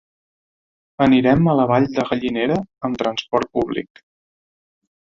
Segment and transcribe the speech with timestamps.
[1.05, 2.59] Anirem a la Vall de Gallinera
[2.91, 4.05] amb transport públic.